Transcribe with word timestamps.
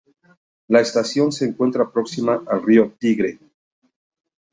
La 0.67 0.79
estación 0.81 1.31
se 1.31 1.45
encuentra 1.45 1.91
próxima 1.91 2.41
al 2.47 2.63
Río 2.63 2.91
Tigre. 2.99 3.37